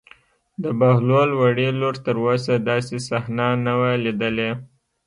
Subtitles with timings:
[0.63, 4.49] د بهلول وړې لور تر اوسه داسې صحنه نه وه لیدلې.